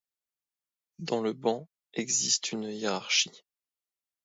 Dans 0.97 1.21
le 1.21 1.31
banc 1.33 1.69
existe 1.93 2.53
une 2.53 2.63
hiérarchie. 2.63 3.43